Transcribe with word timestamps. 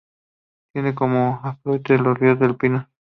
Tiene 0.73 0.95
como 0.95 1.39
afluente 1.43 1.93
al 1.93 2.15
río 2.15 2.33
Los 2.33 2.57
Pinos. 2.57 2.87